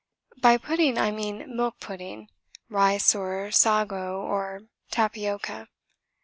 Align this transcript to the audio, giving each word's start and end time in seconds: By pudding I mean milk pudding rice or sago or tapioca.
By 0.41 0.57
pudding 0.57 0.97
I 0.97 1.11
mean 1.11 1.55
milk 1.55 1.79
pudding 1.79 2.29
rice 2.69 3.13
or 3.13 3.51
sago 3.51 4.19
or 4.23 4.61
tapioca. 4.89 5.67